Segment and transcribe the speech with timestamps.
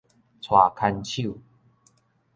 [0.41, 1.37] 娶牽手